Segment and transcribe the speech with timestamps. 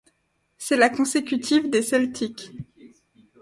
[0.57, 2.53] C'est la consécutive des Celtics.